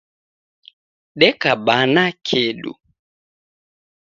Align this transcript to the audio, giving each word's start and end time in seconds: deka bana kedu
deka 1.19 1.51
bana 1.65 2.05
kedu 2.27 2.71